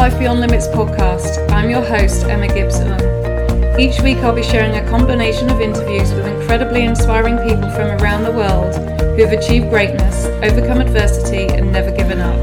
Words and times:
Life 0.00 0.18
Beyond 0.18 0.40
Limits 0.40 0.66
podcast. 0.68 1.52
I'm 1.52 1.68
your 1.68 1.82
host, 1.82 2.24
Emma 2.24 2.48
Gibson. 2.48 2.88
Each 3.78 4.00
week, 4.00 4.16
I'll 4.24 4.34
be 4.34 4.42
sharing 4.42 4.74
a 4.76 4.88
combination 4.88 5.50
of 5.50 5.60
interviews 5.60 6.14
with 6.14 6.26
incredibly 6.26 6.84
inspiring 6.84 7.36
people 7.36 7.68
from 7.72 8.00
around 8.00 8.24
the 8.24 8.32
world 8.32 8.74
who 8.98 9.22
have 9.22 9.38
achieved 9.38 9.68
greatness, 9.68 10.24
overcome 10.42 10.80
adversity, 10.80 11.52
and 11.54 11.70
never 11.70 11.90
given 11.90 12.18
up, 12.18 12.34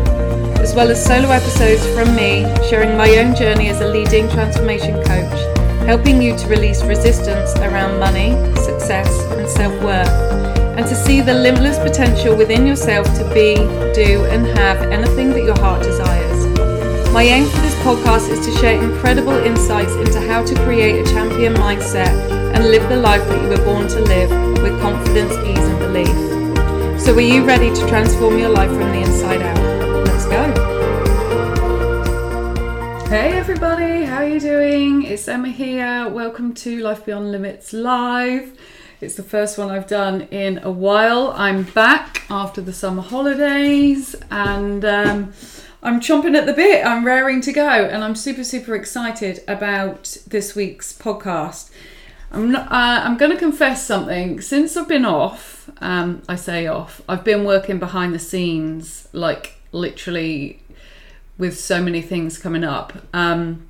as 0.60 0.76
well 0.76 0.92
as 0.92 1.04
solo 1.04 1.32
episodes 1.32 1.84
from 1.96 2.16
me 2.16 2.46
sharing 2.70 2.96
my 2.96 3.10
own 3.18 3.36
journey 3.36 3.70
as 3.70 3.82
a 3.82 3.88
leading 3.88 4.30
transformation 4.30 4.94
coach, 5.06 5.58
helping 5.88 6.22
you 6.22 6.38
to 6.38 6.48
release 6.50 6.84
resistance 6.84 7.56
around 7.56 8.00
money, 8.00 8.34
success, 8.58 9.10
and 9.32 9.50
self 9.50 9.74
worth, 9.82 10.08
and 10.78 10.86
to 10.86 10.94
see 10.94 11.22
the 11.22 11.34
limitless 11.34 11.80
potential 11.80 12.38
within 12.38 12.68
yourself 12.68 13.08
to 13.18 13.24
be, 13.34 13.56
do, 13.96 14.26
and 14.26 14.46
have 14.46 14.80
anything 14.92 15.32
that 15.32 15.44
your 15.44 15.58
heart 15.58 15.82
desires. 15.82 16.37
My 17.18 17.24
aim 17.24 17.46
for 17.50 17.62
this 17.62 17.74
podcast 17.78 18.30
is 18.30 18.46
to 18.46 18.52
share 18.60 18.80
incredible 18.80 19.34
insights 19.34 19.92
into 19.94 20.22
how 20.22 20.46
to 20.46 20.54
create 20.64 21.02
a 21.02 21.04
champion 21.12 21.56
mindset 21.56 22.14
and 22.54 22.66
live 22.66 22.88
the 22.90 22.96
life 22.96 23.28
that 23.28 23.42
you 23.42 23.50
were 23.50 23.66
born 23.66 23.88
to 23.88 24.00
live 24.02 24.30
with 24.62 24.80
confidence, 24.80 25.34
ease, 25.44 25.58
and 25.58 25.80
belief. 25.80 27.02
So, 27.02 27.16
are 27.16 27.20
you 27.20 27.44
ready 27.44 27.74
to 27.74 27.88
transform 27.88 28.38
your 28.38 28.50
life 28.50 28.70
from 28.70 28.92
the 28.92 29.02
inside 29.02 29.42
out? 29.42 29.58
Let's 30.06 30.26
go. 30.26 30.54
Hey 33.10 33.36
everybody, 33.36 34.04
how 34.04 34.18
are 34.18 34.28
you 34.28 34.40
doing? 34.40 35.02
It's 35.02 35.28
Emma 35.28 35.50
here. 35.50 36.08
Welcome 36.10 36.54
to 36.54 36.80
Life 36.82 37.04
Beyond 37.04 37.32
Limits 37.32 37.74
Live. 37.74 38.56
It's 39.02 39.16
the 39.16 39.24
first 39.24 39.58
one 39.58 39.72
I've 39.72 39.88
done 39.88 40.28
in 40.30 40.60
a 40.60 40.70
while. 40.70 41.32
I'm 41.36 41.64
back 41.64 42.26
after 42.30 42.62
the 42.62 42.74
summer 42.74 43.02
holidays 43.02 44.16
and 44.30 44.86
um, 44.86 45.34
I'm 45.88 46.02
chomping 46.02 46.36
at 46.36 46.46
the 46.46 46.52
bit. 46.52 46.86
I'm 46.86 47.06
raring 47.06 47.40
to 47.40 47.54
go, 47.54 47.66
and 47.66 48.04
I'm 48.04 48.14
super, 48.14 48.44
super 48.44 48.76
excited 48.76 49.42
about 49.48 50.18
this 50.28 50.54
week's 50.54 50.92
podcast. 50.92 51.72
I'm 52.30 52.52
not, 52.52 52.70
uh, 52.70 53.04
I'm 53.06 53.16
going 53.16 53.32
to 53.32 53.38
confess 53.38 53.88
something. 53.88 54.42
Since 54.42 54.76
I've 54.76 54.90
been 54.90 55.06
off, 55.06 55.70
um, 55.80 56.24
I 56.28 56.36
say 56.36 56.68
off. 56.68 57.02
I've 57.08 57.24
been 57.24 57.46
working 57.46 57.80
behind 57.80 58.14
the 58.14 58.20
scenes, 58.20 59.08
like 59.14 59.62
literally, 59.72 60.62
with 61.38 61.58
so 61.58 61.82
many 61.82 62.02
things 62.02 62.38
coming 62.38 62.66
up. 62.66 62.92
Um, 63.14 63.70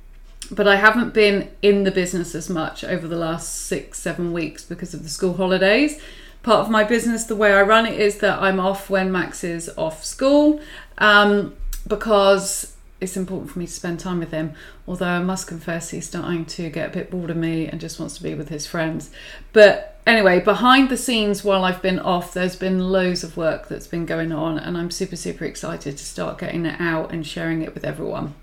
but 0.50 0.66
I 0.66 0.74
haven't 0.74 1.14
been 1.14 1.48
in 1.62 1.84
the 1.84 1.92
business 1.92 2.34
as 2.34 2.50
much 2.50 2.82
over 2.82 3.06
the 3.06 3.16
last 3.16 3.54
six, 3.54 4.00
seven 4.00 4.32
weeks 4.32 4.64
because 4.64 4.92
of 4.92 5.04
the 5.04 5.08
school 5.08 5.34
holidays. 5.34 6.00
Part 6.42 6.58
of 6.58 6.68
my 6.68 6.82
business, 6.82 7.22
the 7.22 7.36
way 7.36 7.52
I 7.52 7.62
run 7.62 7.86
it, 7.86 8.00
is 8.00 8.18
that 8.18 8.42
I'm 8.42 8.58
off 8.58 8.90
when 8.90 9.12
Max 9.12 9.44
is 9.44 9.70
off 9.76 10.04
school. 10.04 10.60
Um, 10.98 11.54
because 11.88 12.76
it's 13.00 13.16
important 13.16 13.50
for 13.50 13.58
me 13.58 13.66
to 13.66 13.72
spend 13.72 14.00
time 14.00 14.18
with 14.18 14.32
him. 14.32 14.54
Although 14.86 15.06
I 15.06 15.20
must 15.20 15.46
confess, 15.46 15.90
he's 15.90 16.06
starting 16.06 16.44
to 16.46 16.68
get 16.68 16.90
a 16.90 16.92
bit 16.92 17.10
bored 17.10 17.30
of 17.30 17.36
me 17.36 17.66
and 17.66 17.80
just 17.80 18.00
wants 18.00 18.16
to 18.16 18.22
be 18.22 18.34
with 18.34 18.48
his 18.48 18.66
friends. 18.66 19.10
But 19.52 20.00
anyway, 20.06 20.40
behind 20.40 20.88
the 20.88 20.96
scenes 20.96 21.44
while 21.44 21.64
I've 21.64 21.82
been 21.82 22.00
off, 22.00 22.34
there's 22.34 22.56
been 22.56 22.90
loads 22.90 23.22
of 23.22 23.36
work 23.36 23.68
that's 23.68 23.86
been 23.86 24.06
going 24.06 24.32
on, 24.32 24.58
and 24.58 24.76
I'm 24.76 24.90
super, 24.90 25.16
super 25.16 25.44
excited 25.44 25.96
to 25.96 26.04
start 26.04 26.38
getting 26.38 26.66
it 26.66 26.80
out 26.80 27.12
and 27.12 27.26
sharing 27.26 27.62
it 27.62 27.74
with 27.74 27.84
everyone. 27.84 28.34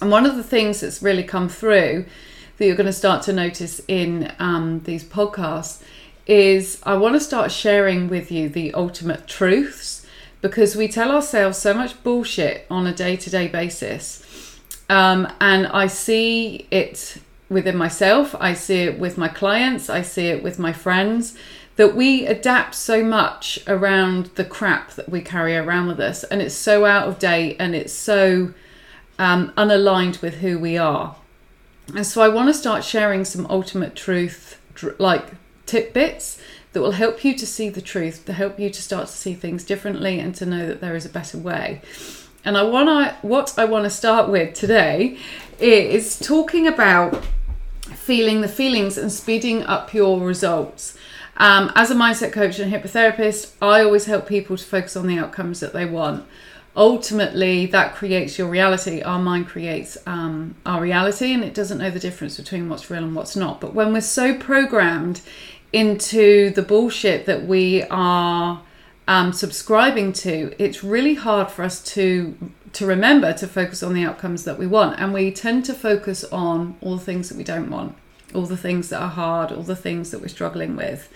And 0.00 0.10
one 0.10 0.24
of 0.24 0.36
the 0.36 0.42
things 0.42 0.80
that's 0.80 1.02
really 1.02 1.24
come 1.24 1.48
through 1.48 2.06
that 2.56 2.66
you're 2.66 2.76
going 2.76 2.86
to 2.86 2.92
start 2.92 3.22
to 3.24 3.32
notice 3.32 3.80
in 3.86 4.32
um, 4.38 4.80
these 4.84 5.04
podcasts 5.04 5.82
is 6.26 6.80
I 6.84 6.96
want 6.96 7.14
to 7.16 7.20
start 7.20 7.52
sharing 7.52 8.08
with 8.08 8.32
you 8.32 8.48
the 8.48 8.72
ultimate 8.72 9.26
truths 9.26 9.93
because 10.44 10.76
we 10.76 10.86
tell 10.86 11.10
ourselves 11.10 11.56
so 11.56 11.72
much 11.72 12.02
bullshit 12.02 12.66
on 12.68 12.86
a 12.86 12.92
day 12.92 13.16
to 13.16 13.30
day 13.30 13.48
basis. 13.48 14.60
Um, 14.90 15.26
and 15.40 15.66
I 15.68 15.86
see 15.86 16.68
it 16.70 17.16
within 17.48 17.78
myself, 17.78 18.34
I 18.38 18.52
see 18.52 18.82
it 18.82 18.98
with 18.98 19.16
my 19.16 19.28
clients, 19.28 19.88
I 19.88 20.02
see 20.02 20.26
it 20.26 20.42
with 20.42 20.58
my 20.58 20.74
friends 20.74 21.34
that 21.76 21.96
we 21.96 22.26
adapt 22.26 22.74
so 22.74 23.02
much 23.02 23.58
around 23.66 24.26
the 24.34 24.44
crap 24.44 24.90
that 24.96 25.08
we 25.08 25.22
carry 25.22 25.56
around 25.56 25.86
with 25.86 25.98
us, 25.98 26.24
and 26.24 26.42
it's 26.42 26.54
so 26.54 26.84
out 26.84 27.08
of 27.08 27.18
date 27.18 27.56
and 27.58 27.74
it's 27.74 27.94
so 27.94 28.52
um, 29.18 29.50
unaligned 29.56 30.20
with 30.20 30.34
who 30.34 30.58
we 30.58 30.76
are. 30.76 31.16
And 31.96 32.06
so 32.06 32.20
I 32.20 32.28
want 32.28 32.50
to 32.50 32.54
start 32.54 32.84
sharing 32.84 33.24
some 33.24 33.46
ultimate 33.46 33.96
truth, 33.96 34.60
like 34.98 35.24
tidbits 35.64 36.38
that 36.74 36.82
will 36.82 36.92
help 36.92 37.24
you 37.24 37.34
to 37.34 37.46
see 37.46 37.70
the 37.70 37.80
truth, 37.80 38.26
to 38.26 38.32
help 38.32 38.60
you 38.60 38.68
to 38.68 38.82
start 38.82 39.06
to 39.06 39.12
see 39.12 39.32
things 39.32 39.64
differently 39.64 40.20
and 40.20 40.34
to 40.34 40.44
know 40.44 40.66
that 40.66 40.80
there 40.80 40.94
is 40.94 41.06
a 41.06 41.08
better 41.08 41.38
way. 41.38 41.80
And 42.44 42.58
I 42.58 42.62
want 42.62 42.88
to 42.88 43.26
what 43.26 43.54
I 43.56 43.64
want 43.64 43.84
to 43.84 43.90
start 43.90 44.28
with 44.28 44.52
today 44.52 45.18
is 45.58 46.18
talking 46.18 46.66
about 46.66 47.24
feeling 47.80 48.42
the 48.42 48.48
feelings 48.48 48.98
and 48.98 49.10
speeding 49.10 49.62
up 49.62 49.94
your 49.94 50.20
results. 50.20 50.98
Um, 51.36 51.72
as 51.74 51.90
a 51.90 51.94
mindset 51.94 52.32
coach 52.32 52.58
and 52.58 52.72
hypnotherapist, 52.72 53.52
I 53.62 53.82
always 53.82 54.04
help 54.04 54.28
people 54.28 54.56
to 54.56 54.64
focus 54.64 54.96
on 54.96 55.06
the 55.06 55.18
outcomes 55.18 55.60
that 55.60 55.72
they 55.72 55.86
want. 55.86 56.26
Ultimately, 56.76 57.66
that 57.66 57.94
creates 57.94 58.36
your 58.36 58.48
reality. 58.48 59.00
Our 59.00 59.20
mind 59.20 59.46
creates 59.46 59.96
um, 60.06 60.56
our 60.66 60.80
reality, 60.80 61.32
and 61.32 61.44
it 61.44 61.54
doesn't 61.54 61.78
know 61.78 61.90
the 61.90 62.00
difference 62.00 62.36
between 62.36 62.68
what's 62.68 62.90
real 62.90 63.04
and 63.04 63.14
what's 63.14 63.36
not. 63.36 63.60
But 63.60 63.74
when 63.74 63.92
we're 63.92 64.00
so 64.00 64.34
programmed 64.36 65.20
into 65.74 66.50
the 66.50 66.62
bullshit 66.62 67.26
that 67.26 67.46
we 67.46 67.82
are 67.90 68.62
um, 69.08 69.32
subscribing 69.32 70.12
to, 70.12 70.54
it's 70.58 70.84
really 70.84 71.14
hard 71.14 71.50
for 71.50 71.62
us 71.62 71.82
to 71.94 72.36
to 72.72 72.86
remember 72.86 73.32
to 73.32 73.46
focus 73.46 73.84
on 73.84 73.94
the 73.94 74.02
outcomes 74.02 74.42
that 74.44 74.58
we 74.58 74.66
want, 74.66 74.98
and 74.98 75.12
we 75.12 75.30
tend 75.30 75.64
to 75.64 75.72
focus 75.72 76.24
on 76.24 76.76
all 76.80 76.96
the 76.96 77.04
things 77.04 77.28
that 77.28 77.38
we 77.38 77.44
don't 77.44 77.70
want, 77.70 77.94
all 78.34 78.46
the 78.46 78.56
things 78.56 78.88
that 78.88 79.00
are 79.00 79.10
hard, 79.10 79.52
all 79.52 79.62
the 79.62 79.76
things 79.76 80.10
that 80.10 80.20
we're 80.20 80.26
struggling 80.26 80.74
with. 80.74 81.08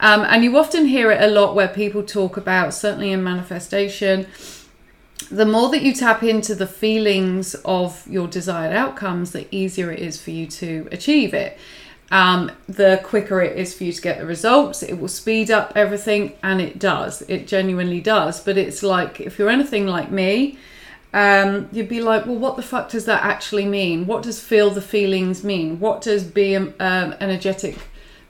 Um, 0.00 0.22
and 0.22 0.42
you 0.42 0.58
often 0.58 0.86
hear 0.86 1.12
it 1.12 1.22
a 1.22 1.28
lot 1.28 1.54
where 1.54 1.68
people 1.68 2.02
talk 2.02 2.36
about, 2.36 2.74
certainly 2.74 3.12
in 3.12 3.22
manifestation, 3.22 4.26
the 5.30 5.46
more 5.46 5.68
that 5.70 5.82
you 5.82 5.92
tap 5.92 6.24
into 6.24 6.56
the 6.56 6.66
feelings 6.66 7.54
of 7.64 8.04
your 8.08 8.26
desired 8.26 8.74
outcomes, 8.74 9.30
the 9.30 9.46
easier 9.54 9.92
it 9.92 10.00
is 10.00 10.20
for 10.20 10.32
you 10.32 10.48
to 10.48 10.88
achieve 10.90 11.32
it 11.32 11.56
um, 12.10 12.50
the 12.68 13.00
quicker 13.04 13.40
it 13.42 13.56
is 13.56 13.74
for 13.74 13.84
you 13.84 13.92
to 13.92 14.00
get 14.00 14.18
the 14.18 14.26
results. 14.26 14.82
It 14.82 14.98
will 14.98 15.08
speed 15.08 15.50
up 15.50 15.72
everything, 15.76 16.32
and 16.42 16.60
it 16.60 16.78
does. 16.78 17.22
It 17.22 17.46
genuinely 17.46 18.00
does. 18.00 18.40
But 18.40 18.56
it's 18.56 18.82
like 18.82 19.20
if 19.20 19.38
you're 19.38 19.50
anything 19.50 19.86
like 19.86 20.10
me, 20.10 20.58
um, 21.12 21.68
you'd 21.72 21.88
be 21.88 22.00
like, 22.00 22.26
well, 22.26 22.36
what 22.36 22.56
the 22.56 22.62
fuck 22.62 22.90
does 22.90 23.04
that 23.06 23.22
actually 23.24 23.66
mean? 23.66 24.06
What 24.06 24.22
does 24.22 24.40
feel 24.40 24.70
the 24.70 24.82
feelings 24.82 25.44
mean? 25.44 25.80
What 25.80 26.02
does 26.02 26.24
be 26.24 26.54
an 26.54 26.74
um, 26.80 27.14
energetic 27.20 27.76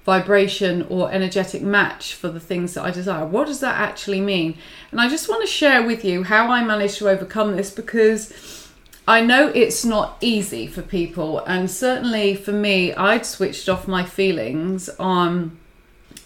vibration 0.05 0.87
or 0.89 1.13
energetic 1.13 1.61
match 1.61 2.15
for 2.15 2.29
the 2.29 2.41
things 2.41 2.75
that 2.75 2.85
I 2.85 2.91
desire? 2.91 3.27
What 3.27 3.47
does 3.47 3.61
that 3.61 3.77
actually 3.77 4.21
mean? 4.21 4.57
And 4.91 5.01
I 5.01 5.09
just 5.09 5.29
want 5.29 5.43
to 5.43 5.47
share 5.47 5.87
with 5.87 6.05
you 6.05 6.25
how 6.25 6.51
I 6.51 6.65
managed 6.65 6.99
to 6.99 7.09
overcome 7.09 7.57
this 7.57 7.71
because 7.71 8.33
I 9.09 9.23
know 9.23 9.49
it's 9.49 9.87
not 9.87 10.19
easy 10.21 10.67
for 10.67 10.83
people, 10.83 11.43
and 11.47 11.71
certainly 11.71 12.35
for 12.35 12.53
me, 12.53 12.93
I'd 12.93 13.25
switched 13.25 13.67
off 13.67 13.89
my 13.89 14.05
feelings 14.05 14.91
on 15.01 15.59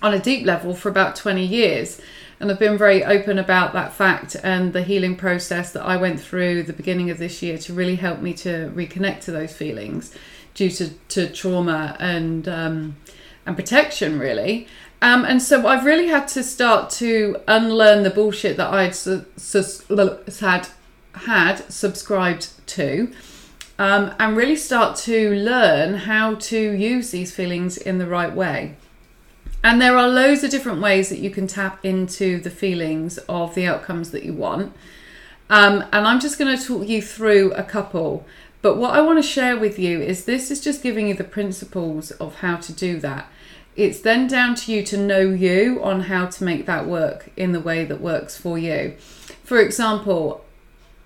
on 0.03 0.13
a 0.13 0.19
deep 0.19 0.45
level 0.45 0.75
for 0.75 0.89
about 0.89 1.15
20 1.15 1.47
years. 1.47 2.01
And 2.41 2.51
I've 2.51 2.59
been 2.59 2.77
very 2.77 3.05
open 3.05 3.39
about 3.39 3.73
that 3.75 3.93
fact 3.93 4.35
and 4.43 4.73
the 4.73 4.83
healing 4.83 5.15
process 5.15 5.71
that 5.75 5.85
I 5.85 5.97
went 5.97 6.21
through 6.21 6.65
the 6.65 6.73
beginning 6.73 7.09
of 7.09 7.19
this 7.19 7.41
year 7.41 7.57
to 7.59 7.73
really 7.73 7.95
help 7.95 8.19
me 8.19 8.35
to 8.35 8.73
reconnect 8.75 9.21
to 9.27 9.31
those 9.31 9.53
feelings 9.53 10.13
due 10.55 10.71
to, 10.71 10.91
to 11.11 11.29
trauma 11.29 11.97
and 12.01 12.49
um, 12.49 12.97
and 13.47 13.55
protection, 13.55 14.19
really. 14.19 14.67
Um, 15.01 15.25
and 15.25 15.41
so 15.41 15.69
I've 15.69 15.85
really 15.85 16.09
had 16.09 16.27
to 16.29 16.43
start 16.43 16.91
to 16.91 17.41
unlearn 17.47 18.03
the 18.03 18.11
bullshit 18.11 18.57
that 18.57 18.75
I'd 18.75 18.97
su- 18.97 19.25
su- 19.37 20.19
had 20.41 20.67
had 21.15 21.71
subscribed 21.71 22.51
to 22.69 23.13
um, 23.79 24.15
and 24.19 24.37
really 24.37 24.57
start 24.57 24.97
to 24.97 25.35
learn 25.35 25.95
how 25.95 26.35
to 26.37 26.73
use 26.73 27.11
these 27.11 27.35
feelings 27.35 27.77
in 27.77 27.99
the 27.99 28.07
right 28.07 28.33
way. 28.35 28.77
And 29.65 29.81
there 29.81 29.97
are 29.97 30.09
loads 30.09 30.43
of 30.43 30.51
different 30.51 30.81
ways 30.81 31.09
that 31.09 31.21
you 31.21 31.31
can 31.31 31.47
tap 31.47 31.85
into 31.85 32.41
the 32.41 32.51
feelings 32.51 33.19
of 33.29 33.55
the 33.55 33.67
outcomes 33.67 34.11
that 34.11 34.25
you 34.25 34.33
want. 34.33 34.75
Um, 35.49 35.85
and 35.93 36.07
I'm 36.07 36.21
just 36.21 36.39
going 36.39 36.57
to 36.57 36.65
talk 36.65 36.89
you 36.89 37.01
through 37.01 37.53
a 37.53 37.63
couple. 37.63 38.27
But 38.61 38.77
what 38.77 38.95
I 38.95 39.01
want 39.01 39.19
to 39.19 39.29
share 39.29 39.57
with 39.57 39.79
you 39.79 40.01
is 40.01 40.25
this 40.25 40.51
is 40.51 40.61
just 40.61 40.83
giving 40.83 41.09
you 41.09 41.15
the 41.15 41.25
principles 41.25 42.11
of 42.13 42.37
how 42.37 42.57
to 42.57 42.73
do 42.73 42.99
that. 43.01 43.29
It's 43.75 44.01
then 44.01 44.27
down 44.27 44.55
to 44.57 44.73
you 44.73 44.83
to 44.85 44.97
know 44.97 45.21
you 45.21 45.83
on 45.83 46.03
how 46.03 46.27
to 46.27 46.45
make 46.45 46.67
that 46.67 46.87
work 46.87 47.31
in 47.37 47.53
the 47.53 47.61
way 47.61 47.85
that 47.85 48.01
works 48.01 48.37
for 48.37 48.59
you. 48.59 48.97
For 49.45 49.59
example, 49.59 50.45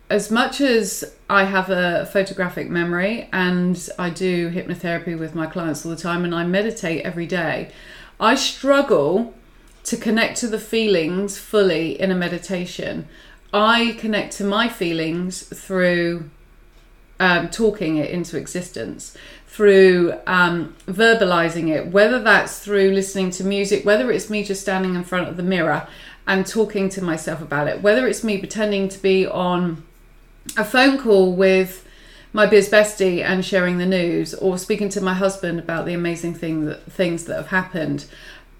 as 0.08 0.30
much 0.30 0.60
as 0.60 1.16
I 1.28 1.44
have 1.44 1.68
a 1.68 2.06
photographic 2.06 2.70
memory 2.70 3.28
and 3.32 3.88
I 3.98 4.10
do 4.10 4.50
hypnotherapy 4.50 5.18
with 5.18 5.34
my 5.34 5.46
clients 5.46 5.84
all 5.84 5.90
the 5.90 6.00
time 6.00 6.24
and 6.24 6.34
I 6.34 6.44
meditate 6.44 7.04
every 7.04 7.26
day, 7.26 7.72
I 8.20 8.36
struggle 8.36 9.34
to 9.84 9.96
connect 9.96 10.38
to 10.38 10.48
the 10.48 10.60
feelings 10.60 11.38
fully 11.38 12.00
in 12.00 12.10
a 12.10 12.14
meditation. 12.14 13.08
I 13.52 13.96
connect 13.98 14.36
to 14.36 14.44
my 14.44 14.68
feelings 14.68 15.42
through 15.42 16.30
um, 17.18 17.48
talking 17.48 17.96
it 17.96 18.10
into 18.10 18.36
existence, 18.36 19.16
through 19.46 20.14
um, 20.26 20.76
verbalizing 20.86 21.68
it, 21.74 21.88
whether 21.88 22.20
that's 22.20 22.58
through 22.58 22.90
listening 22.90 23.30
to 23.32 23.44
music, 23.44 23.84
whether 23.84 24.10
it's 24.10 24.28
me 24.28 24.44
just 24.44 24.60
standing 24.60 24.94
in 24.94 25.02
front 25.02 25.28
of 25.28 25.36
the 25.36 25.42
mirror 25.42 25.88
and 26.26 26.46
talking 26.46 26.88
to 26.90 27.02
myself 27.02 27.40
about 27.40 27.66
it, 27.66 27.82
whether 27.82 28.06
it's 28.06 28.22
me 28.22 28.38
pretending 28.38 28.88
to 28.88 28.98
be 28.98 29.26
on 29.26 29.82
a 30.56 30.64
phone 30.64 30.98
call 30.98 31.32
with 31.32 31.86
my 32.32 32.46
biz 32.46 32.68
bestie 32.68 33.22
and 33.22 33.44
sharing 33.44 33.78
the 33.78 33.86
news 33.86 34.34
or 34.34 34.58
speaking 34.58 34.88
to 34.90 35.00
my 35.00 35.14
husband 35.14 35.58
about 35.58 35.86
the 35.86 35.94
amazing 35.94 36.34
thing 36.34 36.66
that, 36.66 36.82
things 36.84 37.24
that 37.24 37.36
have 37.36 37.48
happened 37.48 38.06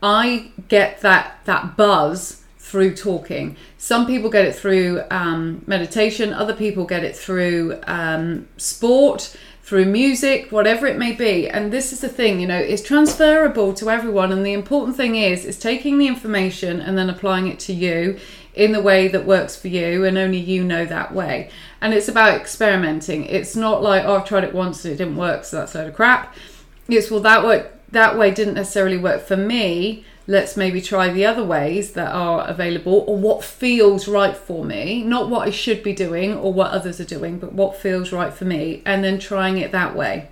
i 0.03 0.51
get 0.69 1.01
that 1.01 1.39
that 1.45 1.77
buzz 1.77 2.43
through 2.67 2.97
talking. 2.97 3.57
Some 3.79 4.07
people 4.07 4.29
get 4.29 4.45
it 4.45 4.53
through 4.53 5.03
um, 5.09 5.63
meditation 5.69 6.33
other 6.33 6.53
people 6.53 6.85
get 6.85 7.05
it 7.05 7.17
through 7.17 7.79
um, 7.87 8.49
sport 8.57 9.37
through 9.67 9.85
music 9.85 10.53
whatever 10.53 10.87
it 10.87 10.97
may 10.97 11.11
be. 11.11 11.51
And 11.51 11.73
this 11.73 11.93
is 11.93 12.01
the 12.01 12.09
thing 12.09 12.41
you 12.41 12.47
know 12.47 12.57
it's 12.57 12.81
transferable 12.81 13.75
to 13.75 13.91
everyone. 13.91 14.31
And 14.31 14.47
the 14.47 14.53
important 14.53 14.97
thing 14.97 15.17
is 15.17 15.45
is 15.45 15.59
taking 15.59 15.99
the 15.99 16.07
information 16.07 16.81
and 16.81 16.97
then 16.97 17.11
applying 17.11 17.49
it 17.49 17.59
to 17.61 17.73
you 17.73 18.17
in 18.55 18.71
the 18.73 18.81
way 18.81 19.09
that 19.09 19.27
works 19.27 19.57
for 19.57 19.67
you. 19.67 20.05
And 20.05 20.17
only 20.17 20.39
you 20.39 20.65
know 20.65 20.87
that 20.87 21.13
way. 21.13 21.51
And 21.81 21.93
it's 21.93 22.09
about 22.09 22.41
experimenting. 22.41 23.25
It's 23.25 23.57
not 23.57 23.83
like 23.83 24.05
oh 24.05 24.19
i've 24.19 24.25
tried 24.25 24.45
it 24.45 24.55
once 24.55 24.85
and 24.85 24.95
it 24.95 24.99
didn't 24.99 25.17
work 25.17 25.45
so 25.45 25.57
that's 25.57 25.75
a 25.75 25.79
load 25.79 25.89
of 25.89 25.95
crap. 25.95 26.37
It's 26.89 27.11
well 27.11 27.21
that 27.21 27.43
work 27.43 27.73
that 27.91 28.17
way 28.17 28.31
didn't 28.31 28.55
necessarily 28.55 28.99
work 28.99 29.27
for 29.27 29.37
me 29.37 30.05
let's 30.27 30.57
maybe 30.57 30.81
try 30.81 31.09
the 31.09 31.25
other 31.25 31.45
ways 31.45 31.93
that 31.93 32.13
are 32.13 32.47
available 32.49 33.05
or 33.07 33.17
what 33.17 33.45
feels 33.45 34.09
right 34.09 34.37
for 34.37 34.65
me 34.65 35.03
not 35.03 35.29
what 35.29 35.47
i 35.47 35.51
should 35.51 35.83
be 35.83 35.93
doing 35.93 36.35
or 36.35 36.53
what 36.53 36.71
others 36.71 37.01
are 37.01 37.05
doing 37.05 37.39
but 37.39 37.53
what 37.53 37.77
feels 37.77 38.13
right 38.13 38.33
for 38.33 38.45
me 38.45 38.83
and 38.85 39.05
then 39.05 39.19
trying 39.19 39.59
it 39.59 39.73
that 39.73 39.95
way 39.95 40.29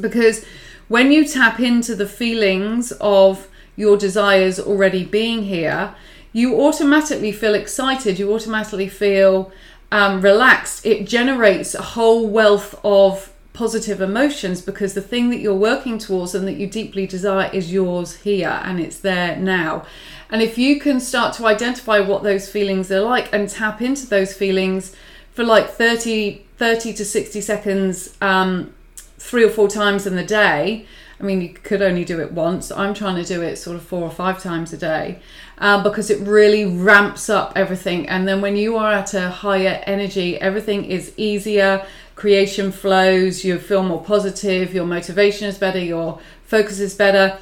because 0.00 0.44
when 0.88 1.10
you 1.10 1.26
tap 1.26 1.58
into 1.58 1.94
the 1.94 2.06
feelings 2.06 2.92
of 3.00 3.48
your 3.74 3.96
desires 3.96 4.60
already 4.60 5.04
being 5.04 5.44
here 5.44 5.94
you 6.36 6.60
automatically 6.60 7.32
feel 7.32 7.54
excited, 7.54 8.18
you 8.18 8.30
automatically 8.30 8.88
feel 8.88 9.50
um, 9.90 10.20
relaxed. 10.20 10.84
It 10.84 11.06
generates 11.06 11.74
a 11.74 11.80
whole 11.80 12.28
wealth 12.28 12.78
of 12.84 13.32
positive 13.56 14.00
emotions 14.00 14.60
because 14.60 14.94
the 14.94 15.00
thing 15.00 15.30
that 15.30 15.38
you're 15.38 15.54
working 15.54 15.98
towards 15.98 16.34
and 16.34 16.46
that 16.46 16.54
you 16.54 16.66
deeply 16.66 17.06
desire 17.06 17.50
is 17.52 17.72
yours 17.72 18.16
here 18.16 18.60
and 18.64 18.78
it's 18.78 18.98
there 18.98 19.36
now. 19.36 19.84
And 20.30 20.42
if 20.42 20.58
you 20.58 20.78
can 20.78 21.00
start 21.00 21.34
to 21.36 21.46
identify 21.46 22.00
what 22.00 22.22
those 22.22 22.48
feelings 22.48 22.92
are 22.92 23.00
like 23.00 23.32
and 23.32 23.48
tap 23.48 23.80
into 23.80 24.06
those 24.06 24.34
feelings 24.34 24.94
for 25.32 25.42
like 25.42 25.70
30, 25.70 26.42
30 26.58 26.92
to 26.92 27.04
60 27.04 27.40
seconds, 27.40 28.16
um, 28.20 28.74
three 29.18 29.44
or 29.44 29.50
four 29.50 29.68
times 29.68 30.06
in 30.06 30.16
the 30.16 30.24
day, 30.24 30.86
I 31.18 31.22
mean, 31.22 31.40
you 31.40 31.48
could 31.48 31.80
only 31.80 32.04
do 32.04 32.20
it 32.20 32.32
once. 32.32 32.70
I'm 32.70 32.92
trying 32.92 33.16
to 33.16 33.24
do 33.24 33.40
it 33.40 33.56
sort 33.56 33.76
of 33.76 33.82
four 33.82 34.02
or 34.02 34.10
five 34.10 34.42
times 34.42 34.72
a 34.74 34.76
day 34.76 35.20
um, 35.58 35.82
because 35.82 36.10
it 36.10 36.20
really 36.20 36.66
ramps 36.66 37.30
up 37.30 37.52
everything. 37.56 38.06
And 38.08 38.28
then 38.28 38.42
when 38.42 38.56
you 38.56 38.76
are 38.76 38.92
at 38.92 39.14
a 39.14 39.30
higher 39.30 39.82
energy, 39.86 40.38
everything 40.38 40.84
is 40.84 41.14
easier, 41.16 41.86
creation 42.16 42.72
flows, 42.72 43.44
you 43.44 43.58
feel 43.58 43.82
more 43.82 44.02
positive, 44.02 44.74
your 44.74 44.86
motivation 44.86 45.46
is 45.46 45.58
better, 45.58 45.78
your 45.78 46.18
focus 46.44 46.80
is 46.80 46.94
better. 46.94 47.38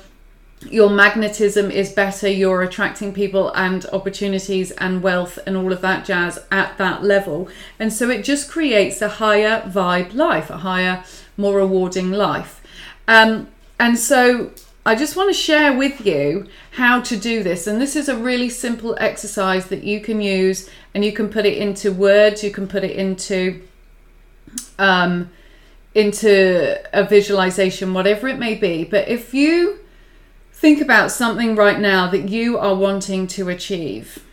Your 0.70 0.88
magnetism 0.88 1.70
is 1.70 1.92
better, 1.92 2.26
you're 2.26 2.62
attracting 2.62 3.12
people 3.12 3.50
and 3.50 3.84
opportunities 3.92 4.70
and 4.72 5.02
wealth 5.02 5.38
and 5.46 5.56
all 5.56 5.72
of 5.72 5.82
that 5.82 6.06
jazz 6.06 6.38
at 6.50 6.78
that 6.78 7.04
level. 7.04 7.48
And 7.78 7.92
so 7.92 8.08
it 8.08 8.24
just 8.24 8.50
creates 8.50 9.02
a 9.02 9.08
higher 9.08 9.60
vibe 9.62 10.14
life, 10.14 10.48
a 10.48 10.58
higher, 10.58 11.04
more 11.36 11.56
rewarding 11.56 12.10
life. 12.10 12.62
Um, 13.06 13.48
and 13.78 13.98
so 13.98 14.52
I 14.86 14.94
just 14.94 15.16
want 15.16 15.28
to 15.28 15.34
share 15.34 15.76
with 15.76 16.06
you 16.06 16.46
how 16.72 17.00
to 17.02 17.16
do 17.16 17.42
this. 17.42 17.66
And 17.66 17.78
this 17.78 17.94
is 17.94 18.08
a 18.08 18.16
really 18.16 18.48
simple 18.48 18.96
exercise 18.98 19.66
that 19.66 19.84
you 19.84 20.00
can 20.00 20.22
use 20.22 20.70
and 20.94 21.04
you 21.04 21.12
can 21.12 21.28
put 21.28 21.44
it 21.44 21.58
into 21.58 21.92
words, 21.92 22.42
you 22.42 22.50
can 22.50 22.66
put 22.66 22.84
it 22.84 22.96
into 22.96 23.62
um, 24.78 25.30
into 25.94 26.80
a 26.92 27.04
visualization, 27.04 27.94
whatever 27.94 28.28
it 28.28 28.38
may 28.38 28.54
be. 28.54 28.84
But 28.84 29.08
if 29.08 29.32
you 29.32 29.78
think 30.52 30.80
about 30.80 31.10
something 31.10 31.54
right 31.54 31.78
now 31.78 32.10
that 32.10 32.28
you 32.28 32.58
are 32.58 32.74
wanting 32.74 33.26
to 33.28 33.48
achieve, 33.48 34.24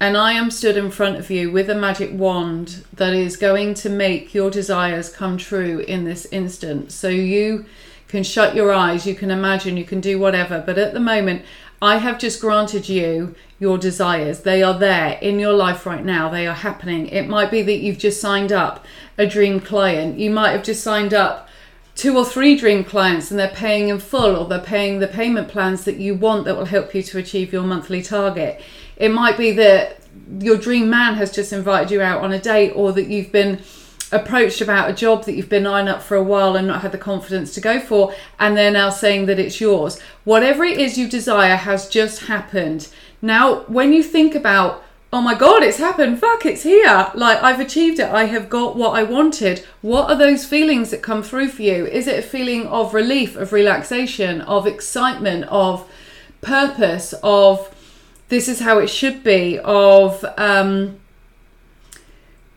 and 0.00 0.16
I 0.16 0.32
am 0.32 0.50
stood 0.50 0.76
in 0.76 0.90
front 0.90 1.16
of 1.16 1.30
you 1.30 1.50
with 1.50 1.70
a 1.70 1.74
magic 1.74 2.10
wand 2.12 2.84
that 2.92 3.14
is 3.14 3.36
going 3.36 3.74
to 3.74 3.88
make 3.88 4.34
your 4.34 4.50
desires 4.50 5.08
come 5.08 5.38
true 5.38 5.78
in 5.78 6.04
this 6.04 6.26
instant. 6.26 6.92
So 6.92 7.08
you 7.08 7.64
can 8.08 8.22
shut 8.22 8.54
your 8.54 8.72
eyes, 8.72 9.06
you 9.06 9.14
can 9.14 9.30
imagine, 9.30 9.76
you 9.76 9.84
can 9.84 10.00
do 10.00 10.18
whatever. 10.18 10.62
But 10.64 10.78
at 10.78 10.94
the 10.94 11.00
moment, 11.00 11.44
I 11.84 11.98
have 11.98 12.18
just 12.18 12.40
granted 12.40 12.88
you 12.88 13.34
your 13.58 13.76
desires. 13.76 14.40
They 14.40 14.62
are 14.62 14.72
there 14.72 15.18
in 15.20 15.38
your 15.38 15.52
life 15.52 15.84
right 15.84 16.02
now. 16.02 16.30
They 16.30 16.46
are 16.46 16.54
happening. 16.54 17.08
It 17.08 17.28
might 17.28 17.50
be 17.50 17.60
that 17.60 17.76
you've 17.76 17.98
just 17.98 18.22
signed 18.22 18.52
up 18.52 18.86
a 19.18 19.26
dream 19.26 19.60
client. 19.60 20.18
You 20.18 20.30
might 20.30 20.52
have 20.52 20.62
just 20.62 20.82
signed 20.82 21.12
up 21.12 21.46
two 21.94 22.16
or 22.16 22.24
three 22.24 22.56
dream 22.56 22.84
clients 22.84 23.30
and 23.30 23.38
they're 23.38 23.48
paying 23.48 23.90
in 23.90 23.98
full 23.98 24.34
or 24.34 24.48
they're 24.48 24.60
paying 24.60 24.98
the 24.98 25.06
payment 25.06 25.48
plans 25.48 25.84
that 25.84 25.96
you 25.96 26.14
want 26.14 26.46
that 26.46 26.56
will 26.56 26.64
help 26.64 26.94
you 26.94 27.02
to 27.02 27.18
achieve 27.18 27.52
your 27.52 27.64
monthly 27.64 28.00
target. 28.00 28.62
It 28.96 29.10
might 29.10 29.36
be 29.36 29.50
that 29.52 30.00
your 30.40 30.56
dream 30.56 30.88
man 30.88 31.16
has 31.16 31.30
just 31.30 31.52
invited 31.52 31.90
you 31.90 32.00
out 32.00 32.22
on 32.22 32.32
a 32.32 32.40
date 32.40 32.70
or 32.70 32.92
that 32.92 33.08
you've 33.08 33.30
been 33.30 33.60
approached 34.12 34.60
about 34.60 34.90
a 34.90 34.94
job 34.94 35.24
that 35.24 35.34
you've 35.34 35.48
been 35.48 35.66
eyeing 35.66 35.88
up 35.88 36.02
for 36.02 36.16
a 36.16 36.22
while 36.22 36.56
and 36.56 36.66
not 36.66 36.82
had 36.82 36.92
the 36.92 36.98
confidence 36.98 37.54
to 37.54 37.60
go 37.60 37.80
for, 37.80 38.14
and 38.38 38.56
they're 38.56 38.70
now 38.70 38.90
saying 38.90 39.26
that 39.26 39.38
it's 39.38 39.60
yours. 39.60 40.00
Whatever 40.24 40.64
it 40.64 40.78
is 40.78 40.98
you 40.98 41.08
desire 41.08 41.56
has 41.56 41.88
just 41.88 42.24
happened. 42.26 42.88
Now, 43.22 43.60
when 43.62 43.92
you 43.92 44.02
think 44.02 44.34
about, 44.34 44.84
oh 45.12 45.20
my 45.20 45.34
God, 45.34 45.62
it's 45.62 45.78
happened, 45.78 46.18
fuck, 46.18 46.44
it's 46.44 46.64
here, 46.64 47.10
like 47.14 47.42
I've 47.42 47.60
achieved 47.60 47.98
it, 47.98 48.10
I 48.10 48.24
have 48.24 48.50
got 48.50 48.76
what 48.76 48.98
I 48.98 49.02
wanted, 49.04 49.64
what 49.80 50.10
are 50.10 50.16
those 50.16 50.44
feelings 50.44 50.90
that 50.90 51.02
come 51.02 51.22
through 51.22 51.48
for 51.48 51.62
you? 51.62 51.86
Is 51.86 52.06
it 52.06 52.18
a 52.18 52.22
feeling 52.22 52.66
of 52.66 52.94
relief, 52.94 53.36
of 53.36 53.52
relaxation, 53.52 54.40
of 54.42 54.66
excitement, 54.66 55.44
of 55.44 55.88
purpose, 56.40 57.14
of 57.22 57.74
this 58.28 58.48
is 58.48 58.60
how 58.60 58.78
it 58.78 58.88
should 58.88 59.22
be, 59.22 59.58
of 59.60 60.24
um, 60.36 61.00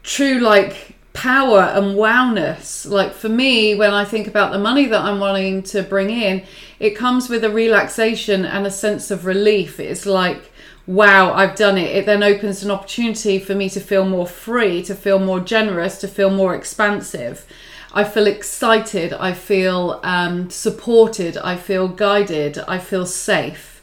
true, 0.04 0.40
like, 0.40 0.97
power 1.18 1.62
and 1.62 1.96
wowness. 1.96 2.88
Like 2.88 3.12
for 3.12 3.28
me, 3.28 3.74
when 3.74 3.92
I 3.92 4.06
think 4.06 4.28
about 4.28 4.52
the 4.52 4.60
money 4.60 4.86
that 4.86 5.02
I'm 5.02 5.20
wanting 5.20 5.64
to 5.64 5.82
bring 5.82 6.12
in, 6.12 6.44
it 6.80 6.92
comes 6.92 7.28
with 7.28 7.44
a 7.44 7.50
relaxation 7.50 8.46
and 8.46 8.68
a 8.68 8.72
sense 8.72 9.10
of 9.10 9.26
relief. 9.26 9.80
It's 9.80 10.06
like, 10.06 10.52
wow, 10.86 11.34
I've 11.34 11.56
done 11.56 11.80
it. 11.80 11.96
It 11.96 12.06
then 12.06 12.22
opens 12.22 12.62
an 12.62 12.70
opportunity 12.70 13.40
for 13.40 13.56
me 13.56 13.68
to 13.72 13.80
feel 13.80 14.06
more 14.06 14.28
free, 14.28 14.84
to 14.84 14.94
feel 14.94 15.18
more 15.18 15.40
generous, 15.40 15.98
to 16.02 16.08
feel 16.08 16.30
more 16.30 16.54
expansive. 16.54 17.48
I 17.96 18.04
feel 18.04 18.28
excited. 18.28 19.12
I 19.12 19.34
feel 19.34 20.00
um, 20.04 20.52
supported. 20.52 21.36
I 21.36 21.56
feel 21.56 21.88
guided. 21.88 22.60
I 22.68 22.78
feel 22.78 23.08
safe. 23.08 23.82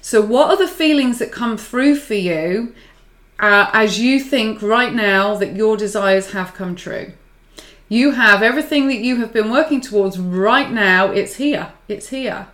So, 0.00 0.20
what 0.22 0.50
are 0.50 0.56
the 0.56 0.72
feelings 0.72 1.18
that 1.18 1.32
come 1.32 1.56
through 1.56 1.96
for 1.96 2.14
you 2.14 2.76
uh, 3.38 3.70
as 3.72 4.00
you 4.00 4.20
think 4.20 4.62
right 4.62 4.94
now 4.94 5.34
that 5.36 5.56
your 5.56 5.76
desires 5.76 6.32
have 6.32 6.54
come 6.54 6.74
true. 6.74 7.12
You 7.88 8.12
have 8.12 8.42
everything 8.42 8.88
that 8.88 8.98
you 8.98 9.16
have 9.16 9.32
been 9.32 9.50
working 9.50 9.80
towards 9.80 10.18
right 10.18 10.70
now, 10.70 11.10
it's 11.10 11.36
here. 11.36 11.72
It's 11.88 12.08
here. 12.08 12.48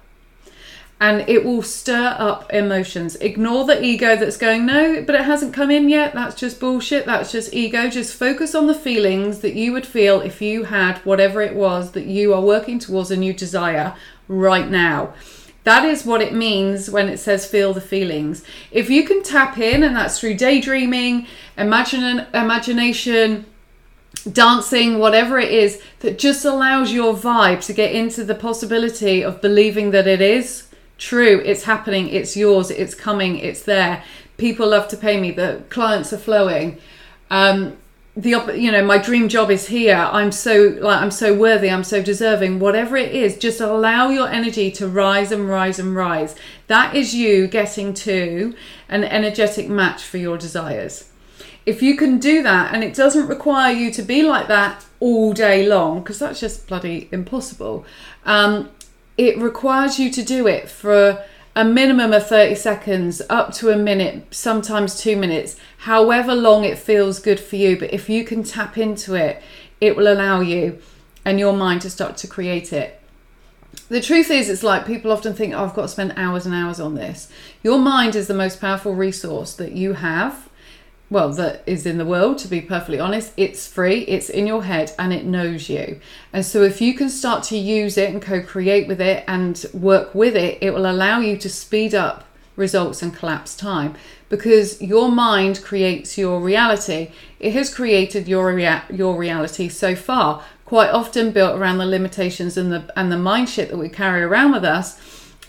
And 1.00 1.28
it 1.28 1.44
will 1.44 1.62
stir 1.62 2.14
up 2.18 2.52
emotions. 2.52 3.16
Ignore 3.16 3.64
the 3.64 3.82
ego 3.82 4.14
that's 4.14 4.36
going, 4.36 4.66
no, 4.66 5.02
but 5.02 5.16
it 5.16 5.22
hasn't 5.22 5.54
come 5.54 5.70
in 5.70 5.88
yet. 5.88 6.12
That's 6.14 6.36
just 6.36 6.60
bullshit. 6.60 7.06
That's 7.06 7.32
just 7.32 7.52
ego. 7.52 7.88
Just 7.88 8.14
focus 8.14 8.54
on 8.54 8.68
the 8.68 8.74
feelings 8.74 9.40
that 9.40 9.54
you 9.54 9.72
would 9.72 9.86
feel 9.86 10.20
if 10.20 10.40
you 10.40 10.64
had 10.64 10.98
whatever 10.98 11.42
it 11.42 11.56
was 11.56 11.92
that 11.92 12.06
you 12.06 12.32
are 12.34 12.40
working 12.40 12.78
towards 12.78 13.10
and 13.10 13.24
you 13.24 13.32
desire 13.32 13.96
right 14.28 14.70
now. 14.70 15.12
That 15.64 15.84
is 15.84 16.04
what 16.04 16.20
it 16.20 16.34
means 16.34 16.90
when 16.90 17.08
it 17.08 17.18
says 17.18 17.46
feel 17.46 17.72
the 17.72 17.80
feelings. 17.80 18.44
If 18.70 18.90
you 18.90 19.04
can 19.04 19.22
tap 19.22 19.58
in, 19.58 19.84
and 19.84 19.94
that's 19.94 20.18
through 20.18 20.34
daydreaming, 20.34 21.26
imagine, 21.56 22.26
imagination, 22.34 23.46
dancing, 24.30 24.98
whatever 24.98 25.38
it 25.38 25.52
is, 25.52 25.80
that 26.00 26.18
just 26.18 26.44
allows 26.44 26.92
your 26.92 27.14
vibe 27.14 27.64
to 27.66 27.72
get 27.72 27.92
into 27.92 28.24
the 28.24 28.34
possibility 28.34 29.22
of 29.22 29.40
believing 29.40 29.92
that 29.92 30.06
it 30.06 30.20
is 30.20 30.68
true, 30.98 31.40
it's 31.44 31.64
happening, 31.64 32.08
it's 32.08 32.36
yours, 32.36 32.70
it's 32.70 32.94
coming, 32.94 33.38
it's 33.38 33.62
there. 33.62 34.02
People 34.36 34.68
love 34.68 34.88
to 34.88 34.96
pay 34.96 35.20
me, 35.20 35.30
the 35.30 35.62
clients 35.68 36.12
are 36.12 36.18
flowing. 36.18 36.78
Um, 37.30 37.76
the 38.14 38.30
you 38.58 38.70
know 38.70 38.84
my 38.84 38.98
dream 38.98 39.28
job 39.28 39.50
is 39.50 39.68
here. 39.68 39.96
I'm 39.96 40.32
so 40.32 40.76
like 40.80 41.00
i'm 41.00 41.10
so 41.10 41.34
worthy 41.34 41.70
i'm 41.70 41.84
so 41.84 42.02
deserving. 42.02 42.58
Whatever 42.58 42.96
it 42.96 43.14
is 43.14 43.38
just 43.38 43.60
allow 43.60 44.10
your 44.10 44.28
energy 44.28 44.70
to 44.72 44.86
rise 44.86 45.32
and 45.32 45.48
rise 45.48 45.78
and 45.78 45.96
rise. 45.96 46.34
That 46.66 46.94
is 46.94 47.14
you 47.14 47.46
getting 47.46 47.94
to 47.94 48.54
an 48.88 49.04
energetic 49.04 49.68
match 49.68 50.02
for 50.02 50.18
your 50.18 50.36
desires. 50.36 51.08
If 51.64 51.80
you 51.80 51.96
can 51.96 52.18
do 52.18 52.42
that 52.42 52.74
and 52.74 52.82
it 52.84 52.94
doesn't 52.94 53.28
require 53.28 53.72
you 53.72 53.90
to 53.92 54.02
be 54.02 54.22
like 54.22 54.48
that 54.48 54.84
all 55.00 55.32
day 55.32 55.66
long, 55.66 56.00
because 56.00 56.18
that's 56.18 56.40
just 56.40 56.66
bloody 56.66 57.08
impossible, 57.12 57.86
um, 58.24 58.68
it 59.16 59.38
requires 59.38 59.98
you 59.98 60.10
to 60.10 60.22
do 60.22 60.46
it 60.46 60.68
for 60.68 61.24
a 61.54 61.64
minimum 61.64 62.12
of 62.12 62.26
30 62.26 62.54
seconds 62.54 63.20
up 63.28 63.52
to 63.54 63.70
a 63.70 63.76
minute, 63.76 64.34
sometimes 64.34 64.98
two 64.98 65.16
minutes, 65.16 65.56
however 65.78 66.34
long 66.34 66.64
it 66.64 66.78
feels 66.78 67.18
good 67.18 67.38
for 67.38 67.56
you. 67.56 67.78
But 67.78 67.92
if 67.92 68.08
you 68.08 68.24
can 68.24 68.42
tap 68.42 68.78
into 68.78 69.14
it, 69.14 69.42
it 69.80 69.96
will 69.96 70.10
allow 70.10 70.40
you 70.40 70.80
and 71.24 71.38
your 71.38 71.52
mind 71.52 71.82
to 71.82 71.90
start 71.90 72.16
to 72.18 72.26
create 72.26 72.72
it. 72.72 73.00
The 73.88 74.00
truth 74.00 74.30
is, 74.30 74.48
it's 74.48 74.62
like 74.62 74.86
people 74.86 75.12
often 75.12 75.34
think, 75.34 75.54
oh, 75.54 75.64
I've 75.64 75.74
got 75.74 75.82
to 75.82 75.88
spend 75.88 76.14
hours 76.16 76.46
and 76.46 76.54
hours 76.54 76.80
on 76.80 76.94
this. 76.94 77.30
Your 77.62 77.78
mind 77.78 78.16
is 78.16 78.26
the 78.26 78.34
most 78.34 78.60
powerful 78.60 78.94
resource 78.94 79.54
that 79.54 79.72
you 79.72 79.94
have 79.94 80.48
well, 81.12 81.30
that 81.34 81.62
is 81.66 81.84
in 81.84 81.98
the 81.98 82.06
world, 82.06 82.38
to 82.38 82.48
be 82.48 82.60
perfectly 82.60 82.98
honest. 82.98 83.32
It's 83.36 83.68
free, 83.68 84.00
it's 84.00 84.30
in 84.30 84.46
your 84.46 84.64
head, 84.64 84.92
and 84.98 85.12
it 85.12 85.24
knows 85.24 85.68
you. 85.68 86.00
And 86.32 86.44
so, 86.44 86.62
if 86.62 86.80
you 86.80 86.94
can 86.94 87.10
start 87.10 87.44
to 87.44 87.58
use 87.58 87.98
it 87.98 88.10
and 88.10 88.22
co 88.22 88.40
create 88.40 88.88
with 88.88 89.00
it 89.00 89.22
and 89.28 89.64
work 89.74 90.14
with 90.14 90.34
it, 90.34 90.58
it 90.62 90.72
will 90.72 90.90
allow 90.90 91.20
you 91.20 91.36
to 91.36 91.48
speed 91.48 91.94
up 91.94 92.24
results 92.56 93.02
and 93.02 93.14
collapse 93.14 93.56
time 93.56 93.94
because 94.28 94.80
your 94.80 95.10
mind 95.10 95.62
creates 95.62 96.16
your 96.16 96.40
reality. 96.40 97.10
It 97.38 97.52
has 97.52 97.72
created 97.72 98.26
your, 98.26 98.54
rea- 98.54 98.82
your 98.90 99.16
reality 99.16 99.68
so 99.68 99.94
far, 99.94 100.42
quite 100.64 100.90
often 100.90 101.32
built 101.32 101.58
around 101.58 101.78
the 101.78 101.86
limitations 101.86 102.56
and 102.56 102.72
the, 102.72 102.90
and 102.96 103.12
the 103.12 103.18
mind 103.18 103.50
shit 103.50 103.68
that 103.68 103.76
we 103.76 103.90
carry 103.90 104.22
around 104.22 104.52
with 104.52 104.64
us 104.64 104.98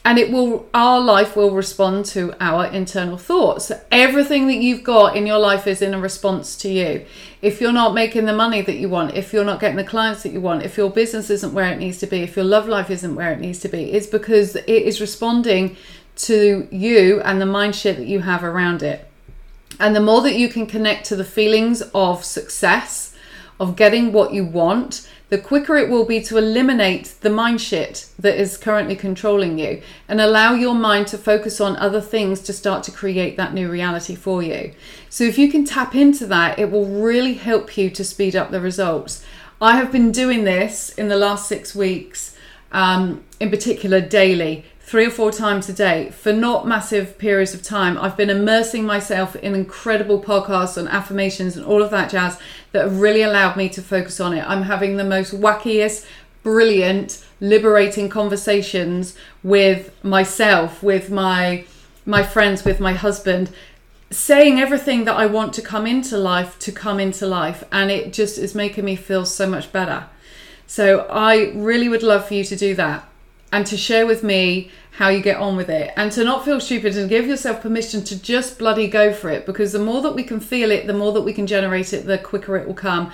and 0.06 0.20
it 0.20 0.32
will 0.32 0.68
our 0.74 1.00
life 1.00 1.36
will 1.36 1.52
respond 1.52 2.06
to 2.06 2.34
our 2.40 2.66
internal 2.66 3.18
thoughts. 3.18 3.72
Everything 3.92 4.48
that 4.48 4.58
you've 4.58 4.84
got 4.84 5.16
in 5.16 5.26
your 5.26 5.40
life 5.40 5.66
is 5.66 5.82
in 5.82 5.94
a 5.94 6.00
response 6.00 6.58
to 6.58 6.70
you. 6.70 7.06
If 7.42 7.62
you're 7.62 7.72
not 7.72 7.94
making 7.94 8.26
the 8.26 8.34
money 8.34 8.62
that 8.62 8.76
you 8.76 8.90
want 8.90 9.16
if 9.16 9.32
you're 9.32 9.46
not 9.46 9.60
getting 9.60 9.78
the 9.78 9.84
clients 9.84 10.24
that 10.24 10.34
you 10.34 10.42
want 10.42 10.64
if 10.64 10.78
your 10.78 10.90
business 10.90 11.30
isn't 11.30 11.54
where 11.54 11.72
it 11.72 11.80
needs 11.80 12.00
to 12.00 12.08
be 12.08 12.22
if 12.22 12.36
your 12.36 12.46
love 12.46 12.68
life 12.68 12.90
isn't 12.90 13.16
where 13.16 13.32
it 13.32 13.40
needs 13.40 13.60
to 13.60 13.70
be 13.70 13.92
it's 13.92 14.08
because 14.08 14.56
it 14.56 14.70
is 14.70 15.00
responding 15.00 15.78
to 16.16 16.68
you 16.72 17.22
and 17.22 17.42
the 17.42 17.46
mind 17.46 17.76
shit 17.76 17.98
that 17.98 18.08
you 18.08 18.20
have 18.20 18.44
around 18.44 18.84
it. 18.84 19.08
And 19.80 19.96
the 19.96 20.02
more 20.02 20.22
that 20.22 20.36
you 20.36 20.50
can 20.50 20.68
connect 20.68 21.06
to 21.08 21.16
the 21.16 21.26
feelings 21.26 21.82
of 21.94 22.24
success 22.24 23.16
of 23.60 23.76
getting 23.76 24.12
what 24.12 24.34
you 24.34 24.46
want 24.46 25.10
the 25.34 25.40
quicker 25.40 25.76
it 25.78 25.90
will 25.90 26.06
be 26.06 26.22
to 26.22 26.38
eliminate 26.38 27.16
the 27.22 27.30
mind 27.32 27.60
shit 27.60 28.08
that 28.20 28.40
is 28.40 28.56
currently 28.56 28.96
controlling 28.96 29.58
you 29.58 29.82
and 30.08 30.22
allow 30.22 30.54
your 30.54 30.76
mind 30.76 31.08
to 31.08 31.18
focus 31.18 31.60
on 31.60 31.76
other 31.78 32.00
things 32.00 32.40
to 32.40 32.54
start 32.54 32.84
to 32.84 32.92
create 32.92 33.36
that 33.36 33.52
new 33.52 33.68
reality 33.68 34.14
for 34.14 34.44
you. 34.44 34.72
So, 35.10 35.24
if 35.24 35.40
you 35.40 35.50
can 35.50 35.66
tap 35.66 35.96
into 35.96 36.28
that, 36.28 36.60
it 36.60 36.70
will 36.70 36.86
really 36.86 37.34
help 37.34 37.76
you 37.80 37.90
to 37.90 38.04
speed 38.04 38.36
up 38.36 38.52
the 38.52 38.62
results. 38.62 39.26
I 39.60 39.76
have 39.76 39.92
been 39.92 40.12
doing 40.12 40.44
this 40.44 40.90
in 40.90 41.08
the 41.08 41.18
last 41.18 41.48
six 41.48 41.74
weeks, 41.74 42.38
um, 42.72 43.24
in 43.40 43.50
particular 43.50 44.02
daily 44.02 44.66
three 44.94 45.08
or 45.08 45.10
four 45.10 45.32
times 45.32 45.68
a 45.68 45.74
day 45.74 46.12
for 46.12 46.32
not 46.32 46.68
massive 46.68 47.18
periods 47.18 47.56
of 47.56 47.64
time. 47.64 47.98
I've 47.98 48.16
been 48.16 48.30
immersing 48.30 48.86
myself 48.86 49.36
in 49.38 49.56
incredible 49.56 50.22
podcasts 50.22 50.78
on 50.78 50.88
affirmations 50.88 51.58
and 51.58 51.66
all 51.66 51.82
of 51.82 51.90
that 51.90 52.12
jazz 52.12 52.38
that 52.74 52.84
have 52.84 53.00
really 53.00 53.24
allowed 53.24 53.58
me 53.58 53.70
to 53.70 53.82
focus 53.82 54.20
on 54.20 54.34
it. 54.38 54.48
I'm 54.48 54.62
having 54.62 54.98
the 54.98 55.04
most 55.04 55.34
wackiest, 55.34 56.06
brilliant, 56.44 57.26
liberating 57.40 58.08
conversations 58.08 59.18
with 59.42 59.92
myself, 60.04 60.84
with 60.84 61.10
my 61.10 61.66
my 62.06 62.22
friends, 62.22 62.64
with 62.64 62.80
my 62.80 62.94
husband, 62.94 63.50
saying 64.12 64.60
everything 64.60 65.06
that 65.06 65.16
I 65.16 65.26
want 65.26 65.54
to 65.54 65.64
come 65.64 65.88
into 65.88 66.18
life 66.18 66.60
to 66.60 66.72
come 66.72 67.00
into 67.00 67.26
life 67.26 67.64
and 67.72 67.90
it 67.90 68.14
just 68.14 68.38
is 68.38 68.54
making 68.54 68.86
me 68.86 68.96
feel 68.96 69.26
so 69.26 69.48
much 69.48 69.72
better. 69.72 70.06
So 70.68 71.08
I 71.10 71.52
really 71.56 71.90
would 71.90 72.04
love 72.04 72.28
for 72.28 72.36
you 72.36 72.44
to 72.44 72.56
do 72.56 72.76
that 72.76 73.10
and 73.54 73.68
to 73.68 73.78
share 73.78 74.08
with 74.08 74.24
me 74.24 74.72
how 74.98 75.10
you 75.10 75.22
get 75.22 75.38
on 75.38 75.56
with 75.56 75.70
it 75.70 75.94
and 75.96 76.12
to 76.12 76.24
not 76.24 76.44
feel 76.44 76.60
stupid 76.60 76.98
and 76.98 77.08
give 77.08 77.28
yourself 77.28 77.62
permission 77.62 78.04
to 78.04 78.20
just 78.20 78.58
bloody 78.58 78.88
go 78.88 79.14
for 79.14 79.30
it 79.30 79.46
because 79.46 79.72
the 79.72 79.80
more 79.80 80.02
that 80.02 80.16
we 80.16 80.24
can 80.24 80.40
feel 80.40 80.72
it, 80.72 80.88
the 80.88 80.94
more 80.94 81.14
that 81.14 81.22
we 81.22 81.32
can 81.32 81.46
generate 81.46 81.94
it, 81.94 82.08
the 82.08 82.18
quicker 82.18 82.58
it 82.58 82.66
will 82.66 82.74
come, 82.74 83.12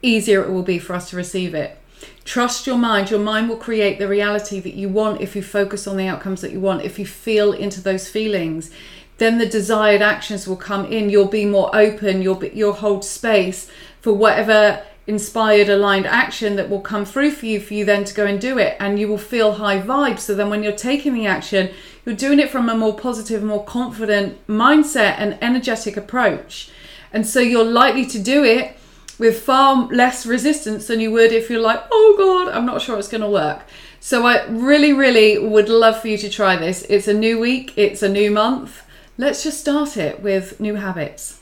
easier 0.00 0.42
it 0.42 0.50
will 0.50 0.62
be 0.62 0.78
for 0.78 0.94
us 0.94 1.10
to 1.10 1.16
receive 1.16 1.54
it. 1.54 1.78
Trust 2.24 2.66
your 2.66 2.78
mind. 2.78 3.10
Your 3.10 3.20
mind 3.20 3.50
will 3.50 3.58
create 3.58 3.98
the 3.98 4.08
reality 4.08 4.60
that 4.60 4.74
you 4.74 4.88
want 4.88 5.20
if 5.20 5.36
you 5.36 5.42
focus 5.42 5.86
on 5.86 5.98
the 5.98 6.06
outcomes 6.06 6.40
that 6.40 6.52
you 6.52 6.60
want, 6.60 6.82
if 6.82 6.98
you 6.98 7.04
feel 7.04 7.52
into 7.52 7.82
those 7.82 8.08
feelings. 8.08 8.70
Then 9.18 9.36
the 9.36 9.46
desired 9.46 10.00
actions 10.00 10.48
will 10.48 10.56
come 10.56 10.86
in. 10.86 11.10
You'll 11.10 11.26
be 11.26 11.44
more 11.44 11.70
open. 11.76 12.22
You'll 12.22 12.36
be, 12.36 12.50
you'll 12.54 12.72
hold 12.72 13.04
space 13.04 13.70
for 14.00 14.14
whatever 14.14 14.82
inspired 15.06 15.68
aligned 15.68 16.06
action 16.06 16.56
that 16.56 16.70
will 16.70 16.80
come 16.80 17.04
through 17.04 17.32
for 17.32 17.46
you 17.46 17.60
for 17.60 17.74
you 17.74 17.84
then 17.84 18.04
to 18.04 18.14
go 18.14 18.24
and 18.24 18.40
do 18.40 18.58
it. 18.58 18.76
And 18.78 18.98
you 18.98 19.08
will 19.08 19.18
feel 19.18 19.54
high 19.54 19.80
vibes. 19.80 20.20
So 20.20 20.34
then 20.34 20.50
when 20.50 20.62
you're 20.62 20.72
taking 20.72 21.14
the 21.14 21.26
action 21.26 21.70
you're 22.04 22.16
doing 22.16 22.40
it 22.40 22.50
from 22.50 22.68
a 22.68 22.76
more 22.76 22.96
positive 22.96 23.42
more 23.42 23.64
confident 23.64 24.44
mindset 24.46 25.14
and 25.18 25.38
energetic 25.40 25.96
approach. 25.96 26.70
And 27.12 27.26
so 27.26 27.40
you're 27.40 27.64
likely 27.64 28.06
to 28.06 28.18
do 28.18 28.44
it 28.44 28.76
with 29.18 29.42
far 29.42 29.86
less 29.88 30.26
resistance 30.26 30.86
than 30.86 30.98
you 30.98 31.12
would 31.12 31.32
if 31.32 31.50
you're 31.50 31.60
like 31.60 31.80
oh 31.92 32.14
god 32.18 32.52
i'm 32.52 32.64
not 32.64 32.80
sure 32.80 32.98
it's 32.98 33.08
going 33.08 33.20
to 33.20 33.28
work. 33.28 33.62
So 34.00 34.26
i 34.26 34.44
really 34.46 34.92
really 34.92 35.38
would 35.38 35.68
love 35.68 36.00
for 36.00 36.08
you 36.08 36.18
to 36.18 36.30
try 36.30 36.56
this. 36.56 36.82
It's 36.88 37.08
a 37.08 37.14
new 37.14 37.38
week. 37.38 37.72
It's 37.76 38.02
a 38.02 38.08
new 38.08 38.30
month. 38.30 38.82
Let's 39.18 39.42
just 39.42 39.60
start 39.60 39.96
it 39.96 40.22
with 40.22 40.58
new 40.60 40.76
habits. 40.76 41.40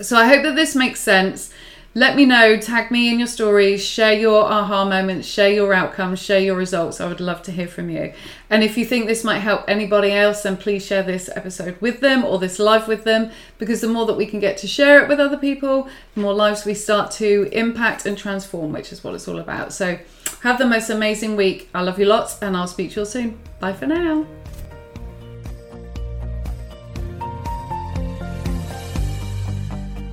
So 0.00 0.16
i 0.16 0.26
hope 0.26 0.42
that 0.42 0.56
this 0.56 0.74
makes 0.74 1.00
sense 1.00 1.52
let 1.94 2.14
me 2.14 2.24
know, 2.24 2.56
tag 2.56 2.92
me 2.92 3.10
in 3.10 3.18
your 3.18 3.26
stories, 3.26 3.84
share 3.84 4.12
your 4.12 4.44
aha 4.44 4.84
moments, 4.84 5.26
share 5.26 5.50
your 5.50 5.74
outcomes, 5.74 6.20
share 6.20 6.38
your 6.38 6.54
results. 6.54 7.00
I 7.00 7.08
would 7.08 7.20
love 7.20 7.42
to 7.42 7.52
hear 7.52 7.66
from 7.66 7.90
you. 7.90 8.12
And 8.48 8.62
if 8.62 8.78
you 8.78 8.84
think 8.84 9.06
this 9.06 9.24
might 9.24 9.40
help 9.40 9.64
anybody 9.66 10.12
else, 10.12 10.44
then 10.44 10.56
please 10.56 10.86
share 10.86 11.02
this 11.02 11.28
episode 11.34 11.80
with 11.80 12.00
them 12.00 12.24
or 12.24 12.38
this 12.38 12.60
live 12.60 12.86
with 12.86 13.02
them 13.02 13.32
because 13.58 13.80
the 13.80 13.88
more 13.88 14.06
that 14.06 14.16
we 14.16 14.26
can 14.26 14.38
get 14.38 14.56
to 14.58 14.68
share 14.68 15.02
it 15.02 15.08
with 15.08 15.18
other 15.18 15.36
people, 15.36 15.88
the 16.14 16.20
more 16.20 16.34
lives 16.34 16.64
we 16.64 16.74
start 16.74 17.10
to 17.12 17.48
impact 17.50 18.06
and 18.06 18.16
transform, 18.16 18.72
which 18.72 18.92
is 18.92 19.02
what 19.02 19.14
it's 19.14 19.26
all 19.26 19.40
about. 19.40 19.72
So 19.72 19.98
have 20.42 20.58
the 20.58 20.66
most 20.66 20.90
amazing 20.90 21.34
week. 21.34 21.68
I 21.74 21.82
love 21.82 21.98
you 21.98 22.06
lots 22.06 22.40
and 22.40 22.56
I'll 22.56 22.68
speak 22.68 22.90
to 22.90 22.96
you 22.96 23.02
all 23.02 23.06
soon. 23.06 23.40
Bye 23.58 23.72
for 23.72 23.86
now. 23.86 24.26